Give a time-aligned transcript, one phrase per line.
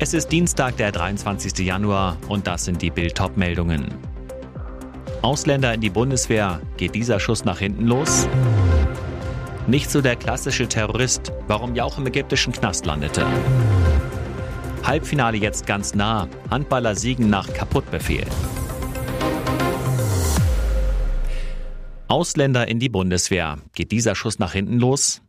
[0.00, 1.58] Es ist Dienstag, der 23.
[1.66, 3.88] Januar und das sind die Bild-Top-Meldungen.
[5.22, 8.28] Ausländer in die Bundeswehr, geht dieser Schuss nach hinten los?
[9.66, 13.26] Nicht so der klassische Terrorist, warum Jauch im ägyptischen Knast landete.
[14.84, 18.26] Halbfinale jetzt ganz nah, Handballer siegen nach Kaputtbefehl.
[22.06, 25.22] Ausländer in die Bundeswehr, geht dieser Schuss nach hinten los?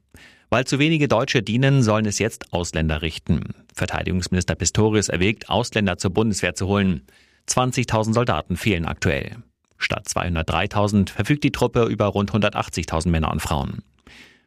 [0.50, 3.54] Weil zu wenige Deutsche dienen, sollen es jetzt Ausländer richten.
[3.74, 7.06] Verteidigungsminister Pistorius erwägt, Ausländer zur Bundeswehr zu holen.
[7.48, 9.38] 20.000 Soldaten fehlen aktuell.
[9.78, 13.84] Statt 203.000 verfügt die Truppe über rund 180.000 Männer und Frauen.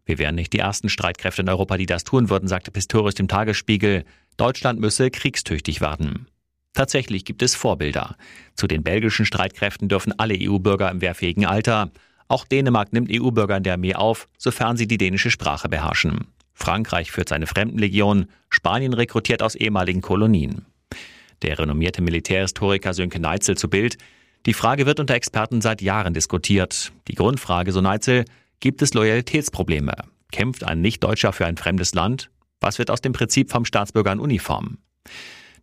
[0.05, 3.28] Wir wären nicht die ersten Streitkräfte in Europa, die das tun würden, sagte Pistorius dem
[3.28, 4.05] Tagesspiegel.
[4.37, 6.27] Deutschland müsse kriegstüchtig werden.
[6.75, 8.16] Tatsächlich gibt es Vorbilder.
[8.55, 11.91] Zu den belgischen Streitkräften dürfen alle EU-Bürger im wehrfähigen Alter.
[12.33, 16.28] Auch Dänemark nimmt EU-Bürger in der Armee auf, sofern sie die dänische Sprache beherrschen.
[16.55, 20.64] Frankreich führt seine Fremdenlegion, Spanien rekrutiert aus ehemaligen Kolonien.
[21.42, 23.98] Der renommierte Militärhistoriker Sönke Neitzel zu Bild.
[24.47, 26.94] Die Frage wird unter Experten seit Jahren diskutiert.
[27.06, 28.25] Die Grundfrage, so Neitzel,
[28.60, 29.92] gibt es Loyalitätsprobleme?
[30.30, 32.31] Kämpft ein Nichtdeutscher für ein fremdes Land?
[32.62, 34.78] Was wird aus dem Prinzip vom Staatsbürger in Uniform?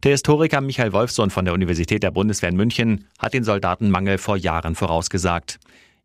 [0.04, 4.38] Der Historiker Michael Wolfsohn von der Universität der Bundeswehr in München hat den Soldatenmangel vor
[4.38, 5.60] Jahren vorausgesagt.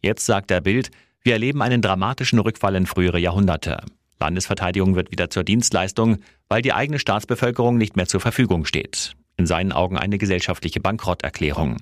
[0.04, 0.90] Jetzt sagt der Bild,
[1.22, 3.78] wir erleben einen dramatischen Rückfall in frühere Jahrhunderte.
[4.20, 9.14] Landesverteidigung wird wieder zur Dienstleistung, weil die eigene Staatsbevölkerung nicht mehr zur Verfügung steht.
[9.38, 11.78] In seinen Augen eine gesellschaftliche Bankrotterklärung.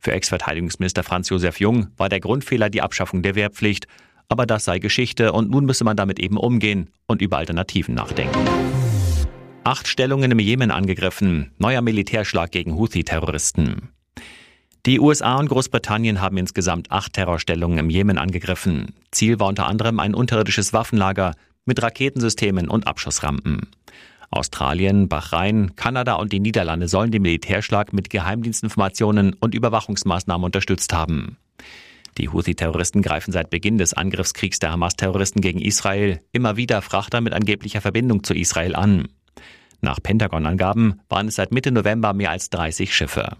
[0.00, 3.86] Für Ex-Verteidigungsminister Franz Josef Jung war der Grundfehler die Abschaffung der Wehrpflicht,
[4.30, 8.48] aber das sei Geschichte und nun müsse man damit eben umgehen und über Alternativen nachdenken.
[9.62, 13.91] Acht Stellungen im Jemen angegriffen, neuer Militärschlag gegen Houthi-Terroristen.
[14.84, 18.96] Die USA und Großbritannien haben insgesamt acht Terrorstellungen im Jemen angegriffen.
[19.12, 21.34] Ziel war unter anderem ein unterirdisches Waffenlager
[21.64, 23.68] mit Raketensystemen und Abschussrampen.
[24.30, 31.36] Australien, Bahrain, Kanada und die Niederlande sollen den Militärschlag mit Geheimdienstinformationen und Überwachungsmaßnahmen unterstützt haben.
[32.18, 37.34] Die Houthi-Terroristen greifen seit Beginn des Angriffskriegs der Hamas-Terroristen gegen Israel immer wieder Frachter mit
[37.34, 39.06] angeblicher Verbindung zu Israel an.
[39.80, 43.36] Nach Pentagon-Angaben waren es seit Mitte November mehr als 30 Schiffe.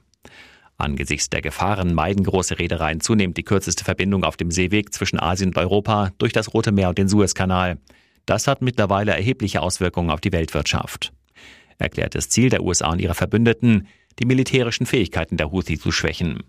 [0.83, 5.51] Angesichts der Gefahren meiden große Reedereien zunehmend die kürzeste Verbindung auf dem Seeweg zwischen Asien
[5.51, 7.79] und Europa durch das Rote Meer und den Suezkanal.
[8.27, 11.13] Das hat mittlerweile erhebliche Auswirkungen auf die Weltwirtschaft.
[11.79, 13.87] Erklärtes Ziel der USA und ihrer Verbündeten,
[14.19, 16.43] die militärischen Fähigkeiten der Houthi zu schwächen.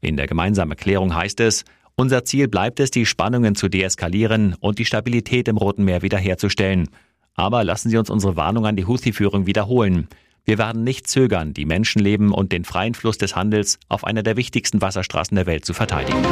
[0.00, 1.64] In der gemeinsamen Erklärung heißt es,
[1.96, 6.90] unser Ziel bleibt es, die Spannungen zu deeskalieren und die Stabilität im Roten Meer wiederherzustellen.
[7.34, 10.08] Aber lassen Sie uns unsere Warnung an die Houthi-Führung wiederholen.
[10.44, 14.36] Wir werden nicht zögern, die Menschenleben und den freien Fluss des Handels auf einer der
[14.36, 16.22] wichtigsten Wasserstraßen der Welt zu verteidigen.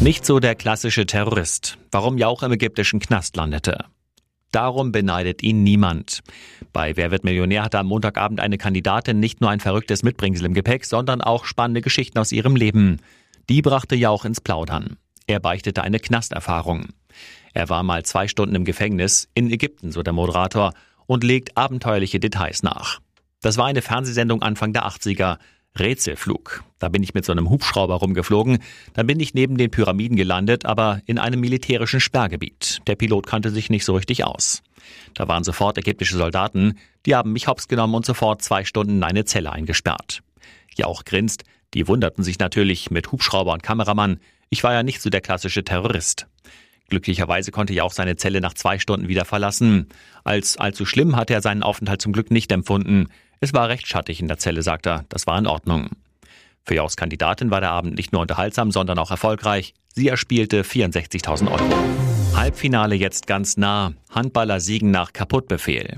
[0.00, 3.84] Nicht so der klassische Terrorist, warum ja auch im ägyptischen Knast landete.
[4.52, 6.22] Darum beneidet ihn niemand.
[6.72, 10.54] Bei Wer wird Millionär hatte am Montagabend eine Kandidatin nicht nur ein verrücktes Mitbringsel im
[10.54, 12.98] Gepäck, sondern auch spannende Geschichten aus ihrem Leben.
[13.48, 14.96] Die brachte Jauch ins Plaudern.
[15.26, 16.86] Er beichtete eine Knasterfahrung.
[17.52, 20.72] Er war mal zwei Stunden im Gefängnis, in Ägypten, so der Moderator,
[21.06, 23.00] und legt abenteuerliche Details nach.
[23.40, 25.38] Das war eine Fernsehsendung Anfang der 80er.
[25.78, 26.64] Rätselflug.
[26.78, 28.58] Da bin ich mit so einem Hubschrauber rumgeflogen.
[28.94, 32.80] Dann bin ich neben den Pyramiden gelandet, aber in einem militärischen Sperrgebiet.
[32.86, 34.62] Der Pilot kannte sich nicht so richtig aus.
[35.14, 36.78] Da waren sofort ägyptische Soldaten.
[37.06, 40.22] Die haben mich hops genommen und sofort zwei Stunden in eine Zelle eingesperrt.
[40.76, 41.44] Ja, auch grinst.
[41.74, 44.18] Die wunderten sich natürlich mit Hubschrauber und Kameramann.
[44.48, 46.26] Ich war ja nicht so der klassische Terrorist.
[46.88, 49.86] Glücklicherweise konnte ich auch seine Zelle nach zwei Stunden wieder verlassen.
[50.24, 53.06] Als allzu schlimm hatte er seinen Aufenthalt zum Glück nicht empfunden.
[53.42, 55.06] Es war recht schattig in der Zelle, sagt er.
[55.08, 55.88] Das war in Ordnung.
[56.62, 59.72] Für Jaus Kandidatin war der Abend nicht nur unterhaltsam, sondern auch erfolgreich.
[59.94, 62.36] Sie erspielte 64.000 Euro.
[62.36, 63.94] Halbfinale jetzt ganz nah.
[64.10, 65.96] Handballer siegen nach Kaputtbefehl.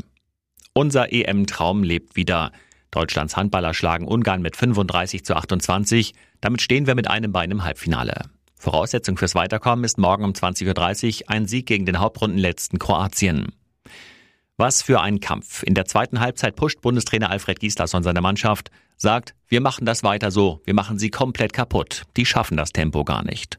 [0.72, 2.52] Unser EM-Traum lebt wieder.
[2.92, 6.14] Deutschlands Handballer schlagen Ungarn mit 35 zu 28.
[6.40, 8.22] Damit stehen wir mit einem Bein im Halbfinale.
[8.56, 13.48] Voraussetzung fürs Weiterkommen ist morgen um 20.30 Uhr ein Sieg gegen den Hauptrundenletzten Kroatien.
[14.62, 15.64] Was für ein Kampf.
[15.64, 20.30] In der zweiten Halbzeit pusht Bundestrainer Alfred Gislason seine Mannschaft, sagt, wir machen das weiter
[20.30, 22.04] so, wir machen sie komplett kaputt.
[22.16, 23.58] Die schaffen das Tempo gar nicht.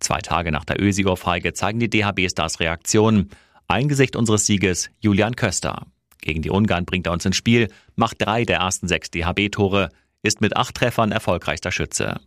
[0.00, 3.30] Zwei Tage nach der Ösi-Ohrfeige zeigen die DHB-Stars Reaktionen.
[3.68, 5.86] Ein Gesicht unseres Sieges, Julian Köster.
[6.20, 9.88] Gegen die Ungarn bringt er uns ins Spiel, macht drei der ersten sechs DHB-Tore,
[10.22, 12.20] ist mit acht Treffern erfolgreichster Schütze.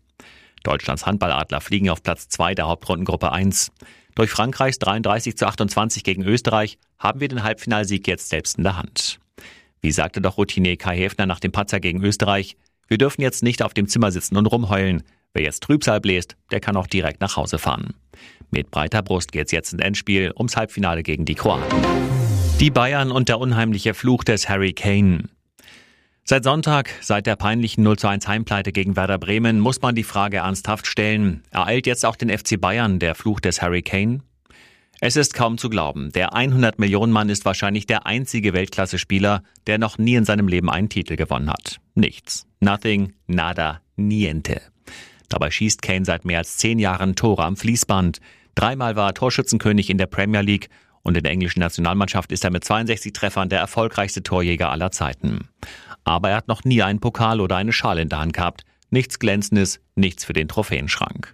[0.63, 3.71] Deutschlands Handballadler fliegen auf Platz zwei der Hauptrundengruppe 1.
[4.15, 8.77] Durch Frankreichs 33 zu 28 gegen Österreich haben wir den Halbfinalsieg jetzt selbst in der
[8.77, 9.19] Hand.
[9.81, 12.56] Wie sagte doch Routinier Kai Häfner nach dem Patzer gegen Österreich,
[12.88, 15.03] wir dürfen jetzt nicht auf dem Zimmer sitzen und rumheulen.
[15.33, 17.95] Wer jetzt Trübsal bläst, der kann auch direkt nach Hause fahren.
[18.51, 21.65] Mit breiter Brust geht's jetzt ins Endspiel ums Halbfinale gegen die Kroaten.
[22.59, 25.30] Die Bayern und der unheimliche Fluch des Harry Kane.
[26.24, 30.03] Seit Sonntag, seit der peinlichen 0 zu 1 Heimpleite gegen Werder Bremen, muss man die
[30.03, 31.44] Frage ernsthaft stellen.
[31.50, 34.19] Ereilt jetzt auch den FC Bayern der Fluch des Harry Kane?
[35.03, 36.12] Es ist kaum zu glauben.
[36.12, 40.69] Der 100 Millionen Mann ist wahrscheinlich der einzige Weltklasse-Spieler, der noch nie in seinem Leben
[40.69, 41.80] einen Titel gewonnen hat.
[41.95, 42.45] Nichts.
[42.59, 44.62] Nothing, nada, niente.
[45.27, 48.19] Dabei schießt Kane seit mehr als zehn Jahren Tore am Fließband.
[48.53, 50.69] Dreimal war er Torschützenkönig in der Premier League
[51.01, 55.50] und in der englischen Nationalmannschaft ist er mit 62 Treffern der erfolgreichste Torjäger aller Zeiten.
[56.03, 58.65] Aber er hat noch nie einen Pokal oder eine Schale in der Hand gehabt.
[58.92, 61.33] Nichts Glänzendes, nichts für den Trophäenschrank.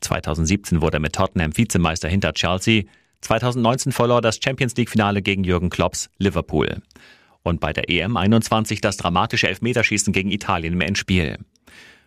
[0.00, 2.84] 2017 wurde er mit Tottenham Vizemeister hinter Chelsea.
[3.20, 6.82] 2019 verlor das Champions League-Finale gegen Jürgen Klopps Liverpool.
[7.42, 11.38] Und bei der EM 21 das dramatische Elfmeterschießen gegen Italien im Endspiel.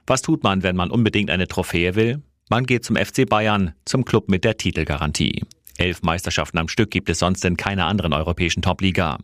[0.06, 2.22] Was tut man, wenn man unbedingt eine Trophäe will?
[2.50, 5.44] Man geht zum FC Bayern, zum Club mit der Titelgarantie.
[5.78, 9.18] Elf Meisterschaften am Stück gibt es sonst in keiner anderen europäischen Topliga.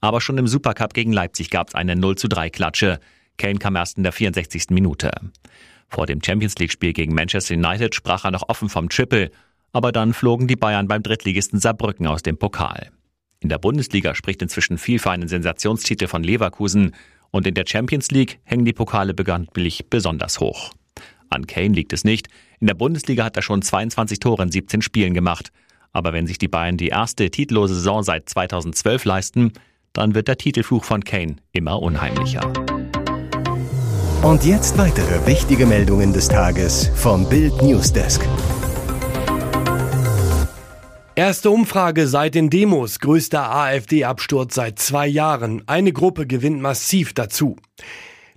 [0.00, 3.00] Aber schon im Supercup gegen Leipzig gab es eine 0 zu 3 Klatsche.
[3.36, 4.66] Kane kam erst in der 64.
[4.70, 5.10] Minute.
[5.88, 9.30] Vor dem Champions League-Spiel gegen Manchester United sprach er noch offen vom Triple,
[9.72, 12.90] aber dann flogen die Bayern beim Drittligisten Saarbrücken aus dem Pokal.
[13.40, 16.94] In der Bundesliga spricht inzwischen viel für einen Sensationstitel von Leverkusen
[17.30, 20.72] und in der Champions League hängen die Pokale bekanntlich besonders hoch.
[21.30, 22.28] An Kane liegt es nicht.
[22.58, 25.52] In der Bundesliga hat er schon 22 Tore in 17 Spielen gemacht.
[25.92, 29.52] Aber wenn sich die Bayern die erste titellose Saison seit 2012 leisten,
[29.92, 32.52] dann wird der Titelfluch von Kane immer unheimlicher.
[34.22, 38.20] Und jetzt weitere wichtige Meldungen des Tages vom Bild Newsdesk.
[41.14, 45.62] Erste Umfrage seit den Demos, größter AfD-Absturz seit zwei Jahren.
[45.66, 47.56] Eine Gruppe gewinnt massiv dazu.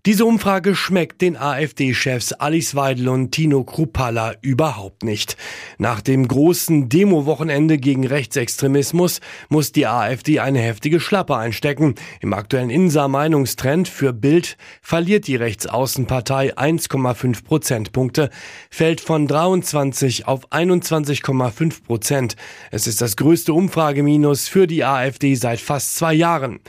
[0.08, 5.38] Diese Umfrage schmeckt den AfD-Chefs Alice Weidel und Tino Krupalla überhaupt nicht.
[5.78, 11.94] Nach dem großen Demo-Wochenende gegen Rechtsextremismus muss die AfD eine heftige Schlappe einstecken.
[12.20, 18.32] Im aktuellen Insa-Meinungstrend für Bild verliert die Rechtsaußenpartei 1,5 Prozentpunkte,
[18.72, 22.36] fällt von 23 auf 21,5 Prozent.
[22.72, 26.60] Es ist das größte Umfrageminus für die AfD seit fast zwei Jahren.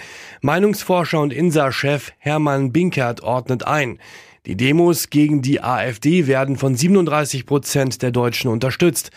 [0.43, 3.99] Meinungsforscher und Insa-Chef Hermann Binkert ordnet ein.
[4.47, 9.13] Die Demos gegen die AfD werden von 37 Prozent der Deutschen unterstützt.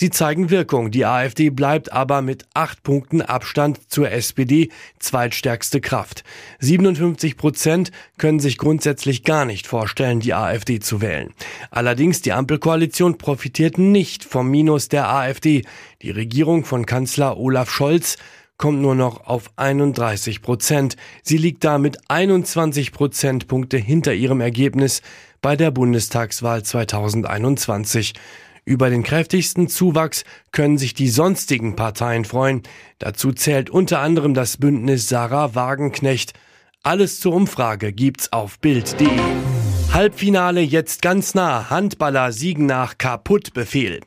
[0.00, 0.92] Sie zeigen Wirkung.
[0.92, 4.68] Die AfD bleibt aber mit acht Punkten Abstand zur SPD
[5.00, 6.22] zweitstärkste Kraft.
[6.60, 11.34] 57 Prozent können sich grundsätzlich gar nicht vorstellen, die AfD zu wählen.
[11.72, 15.64] Allerdings die Ampelkoalition profitiert nicht vom Minus der AfD.
[16.02, 18.18] Die Regierung von Kanzler Olaf Scholz
[18.58, 20.96] kommt nur noch auf 31 Prozent.
[21.22, 25.00] Sie liegt damit 21 Prozentpunkte hinter ihrem Ergebnis
[25.40, 28.14] bei der Bundestagswahl 2021.
[28.64, 32.64] Über den kräftigsten Zuwachs können sich die sonstigen Parteien freuen.
[32.98, 36.34] Dazu zählt unter anderem das Bündnis Sarah Wagenknecht.
[36.82, 39.08] Alles zur Umfrage gibt's auf Bild.de.
[39.92, 41.70] Halbfinale jetzt ganz nah.
[41.70, 44.00] Handballer siegen nach Kaputtbefehl.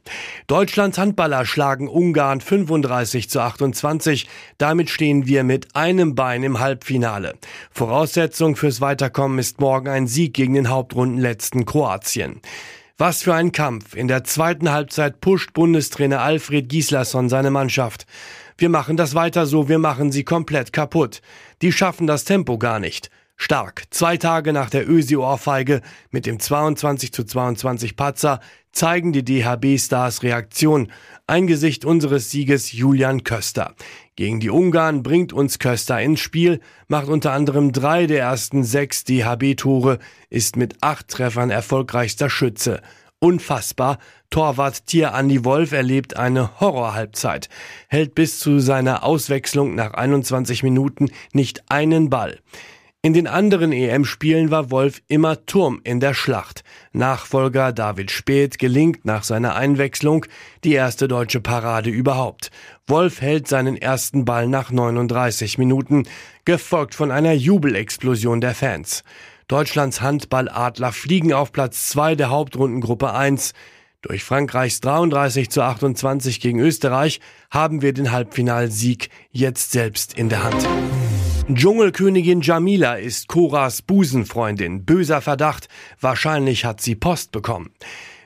[0.47, 4.27] Deutschlands Handballer schlagen Ungarn 35 zu 28.
[4.57, 7.33] Damit stehen wir mit einem Bein im Halbfinale.
[7.71, 12.41] Voraussetzung fürs Weiterkommen ist morgen ein Sieg gegen den Hauptrundenletzten Kroatien.
[12.97, 13.95] Was für ein Kampf.
[13.95, 18.05] In der zweiten Halbzeit pusht Bundestrainer Alfred Gislason seine Mannschaft.
[18.57, 21.21] Wir machen das weiter so, wir machen sie komplett kaputt.
[21.63, 23.09] Die schaffen das Tempo gar nicht.
[23.41, 23.85] Stark.
[23.89, 25.81] Zwei Tage nach der Ösi-Ohrfeige
[26.11, 28.39] mit dem 22 zu 22 Patzer
[28.71, 30.91] zeigen die DHB-Stars Reaktion.
[31.25, 33.73] Ein Gesicht unseres Sieges Julian Köster.
[34.15, 39.05] Gegen die Ungarn bringt uns Köster ins Spiel, macht unter anderem drei der ersten sechs
[39.05, 39.97] DHB-Tore,
[40.29, 42.79] ist mit acht Treffern erfolgreichster Schütze.
[43.17, 43.97] Unfassbar.
[44.29, 47.49] Torwart Tier Andi Wolf erlebt eine Horrorhalbzeit,
[47.87, 52.37] hält bis zu seiner Auswechslung nach 21 Minuten nicht einen Ball.
[53.03, 56.63] In den anderen EM-Spielen war Wolf immer Turm in der Schlacht.
[56.93, 60.27] Nachfolger David Speth gelingt nach seiner Einwechslung
[60.63, 62.51] die erste deutsche Parade überhaupt.
[62.85, 66.03] Wolf hält seinen ersten Ball nach 39 Minuten,
[66.45, 69.03] gefolgt von einer Jubelexplosion der Fans.
[69.47, 73.53] Deutschlands Handballadler fliegen auf Platz 2 der Hauptrundengruppe 1.
[74.03, 80.43] Durch Frankreichs 33 zu 28 gegen Österreich haben wir den Halbfinalsieg jetzt selbst in der
[80.43, 80.67] Hand.
[81.49, 84.85] Dschungelkönigin Jamila ist Koras Busenfreundin.
[84.85, 85.67] Böser Verdacht.
[85.99, 87.71] Wahrscheinlich hat sie Post bekommen.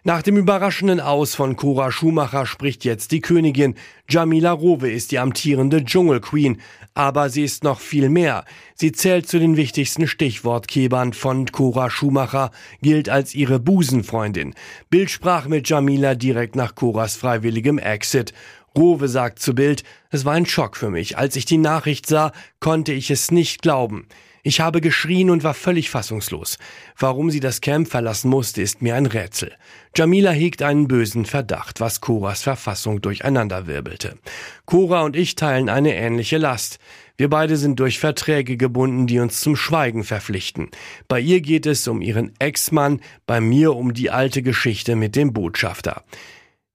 [0.04, 3.74] Nach dem überraschenden Aus von Cora Schumacher spricht jetzt die Königin.
[4.08, 6.62] Jamila Rowe ist die amtierende Dschungelqueen.
[6.94, 8.46] Aber sie ist noch viel mehr.
[8.76, 14.54] Sie zählt zu den wichtigsten Stichwortkebern von Cora Schumacher, gilt als ihre Busenfreundin.
[14.92, 18.34] Bild sprach mit Jamila direkt nach Coras freiwilligem Exit.
[18.78, 21.18] Rowe sagt zu Bild, es war ein Schock für mich.
[21.18, 24.08] Als ich die Nachricht sah, konnte ich es nicht glauben.
[24.48, 26.60] Ich habe geschrien und war völlig fassungslos.
[27.00, 29.52] Warum sie das Camp verlassen musste, ist mir ein Rätsel.
[29.96, 34.20] Jamila hegt einen bösen Verdacht, was Coras Verfassung durcheinanderwirbelte.
[34.66, 36.78] Cora und ich teilen eine ähnliche Last.
[37.18, 40.70] Wir beide sind durch Verträge gebunden, die uns zum Schweigen verpflichten.
[41.08, 45.34] Bei ihr geht es um ihren Ex-Mann, bei mir um die alte Geschichte mit dem
[45.34, 46.04] Botschafter.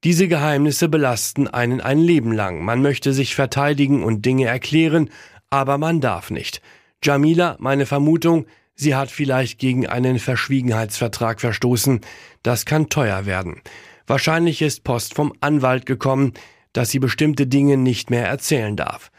[0.03, 2.65] Diese Geheimnisse belasten einen ein Leben lang.
[2.65, 5.11] Man möchte sich verteidigen und Dinge erklären,
[5.51, 6.63] aber man darf nicht.
[7.05, 12.01] Jamila, meine Vermutung, sie hat vielleicht gegen einen Verschwiegenheitsvertrag verstoßen.
[12.43, 13.61] Das kann teuer werden.
[14.07, 16.33] Wahrscheinlich ist Post vom Anwalt gekommen,
[16.73, 19.11] dass sie bestimmte Dinge nicht mehr erzählen darf.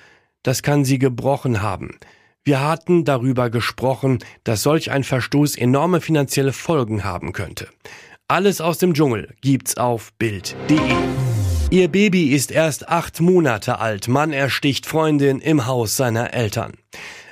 [0.41, 1.99] Das kann sie gebrochen haben.
[2.43, 7.67] Wir hatten darüber gesprochen, dass solch ein Verstoß enorme finanzielle Folgen haben könnte.
[8.31, 10.79] Alles aus dem Dschungel gibt's auf Bild.de.
[11.69, 14.07] Ihr Baby ist erst acht Monate alt.
[14.07, 16.71] Mann ersticht Freundin im Haus seiner Eltern.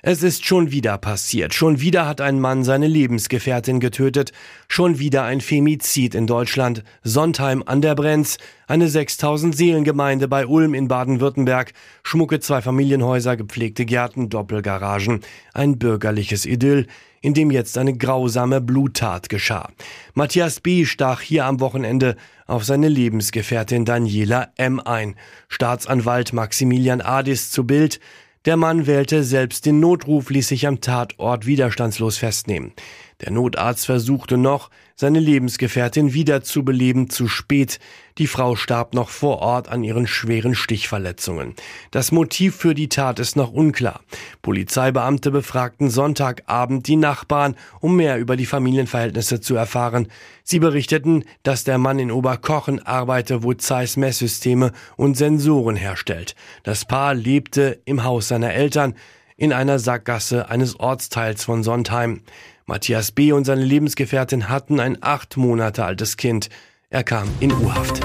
[0.02, 1.54] Es ist schon wieder passiert.
[1.54, 4.32] Schon wieder hat ein Mann seine Lebensgefährtin getötet.
[4.70, 6.84] Schon wieder ein Femizid in Deutschland.
[7.04, 8.38] Sontheim an der Brenz.
[8.68, 11.74] Eine 6000 Seelengemeinde bei Ulm in Baden-Württemberg.
[12.04, 15.20] Schmucke zwei Familienhäuser, gepflegte Gärten, Doppelgaragen.
[15.54, 16.88] Ein bürgerliches Idyll,
[17.20, 19.70] in dem jetzt eine grausame Bluttat geschah.
[20.14, 20.86] Matthias B.
[20.86, 22.16] stach hier am Wochenende
[22.48, 24.80] auf seine Lebensgefährtin Daniela M.
[24.80, 25.16] ein.
[25.50, 28.00] Staatsanwalt Maximilian Adis zu Bild.
[28.46, 32.72] Der Mann wählte selbst den Notruf, ließ sich am Tatort widerstandslos festnehmen.
[33.22, 37.80] Der Notarzt versuchte noch, seine Lebensgefährtin wiederzubeleben, zu spät.
[38.18, 41.56] Die Frau starb noch vor Ort an ihren schweren Stichverletzungen.
[41.92, 44.02] Das Motiv für die Tat ist noch unklar.
[44.42, 50.08] Polizeibeamte befragten Sonntagabend die Nachbarn, um mehr über die Familienverhältnisse zu erfahren.
[50.44, 56.36] Sie berichteten, dass der Mann in Oberkochen arbeite, wo Zeiss Messsysteme und Sensoren herstellt.
[56.64, 58.96] Das Paar lebte im Haus seiner Eltern
[59.40, 62.22] in einer Sackgasse eines Ortsteils von Sondheim.
[62.70, 63.32] Matthias B.
[63.32, 66.50] und seine Lebensgefährtin hatten ein acht Monate altes Kind.
[66.92, 68.02] Er kam in U-Haft.